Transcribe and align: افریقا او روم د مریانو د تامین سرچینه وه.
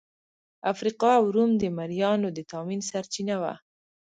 افریقا 0.71 1.09
او 1.19 1.25
روم 1.35 1.51
د 1.61 1.63
مریانو 1.77 2.27
د 2.37 2.39
تامین 2.51 2.81
سرچینه 2.89 3.35
وه. 3.41 3.53